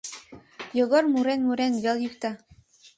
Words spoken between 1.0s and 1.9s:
мурен-мурен